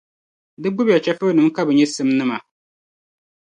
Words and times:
Di 0.61 0.67
gbibi 0.71 0.91
ya 0.93 1.03
chεfurinim’ 1.05 1.49
ka 1.55 1.61
bɛ 1.67 1.71
nyɛ 1.75 1.85
simnima. 1.93 2.37